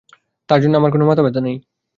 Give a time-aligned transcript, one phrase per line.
[0.49, 1.57] তার জন্য আমার কোন মাথাব্যথা নেই।